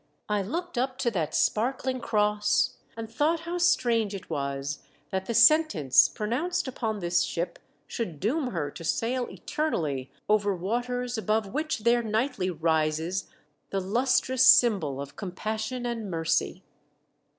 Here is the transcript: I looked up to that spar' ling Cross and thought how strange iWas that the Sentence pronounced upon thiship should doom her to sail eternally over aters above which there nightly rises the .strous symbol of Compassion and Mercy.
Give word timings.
I 0.27 0.41
looked 0.41 0.79
up 0.79 0.97
to 0.97 1.11
that 1.11 1.35
spar' 1.35 1.77
ling 1.85 1.99
Cross 1.99 2.77
and 2.97 3.07
thought 3.07 3.41
how 3.41 3.59
strange 3.59 4.13
iWas 4.15 4.79
that 5.11 5.27
the 5.27 5.35
Sentence 5.35 6.09
pronounced 6.09 6.67
upon 6.67 6.99
thiship 7.01 7.57
should 7.85 8.19
doom 8.19 8.47
her 8.47 8.71
to 8.71 8.83
sail 8.83 9.29
eternally 9.29 10.09
over 10.27 10.57
aters 10.57 11.19
above 11.19 11.53
which 11.53 11.81
there 11.83 12.01
nightly 12.01 12.49
rises 12.49 13.29
the 13.69 13.77
.strous 13.79 14.39
symbol 14.43 14.99
of 14.99 15.15
Compassion 15.15 15.85
and 15.85 16.09
Mercy. 16.09 16.63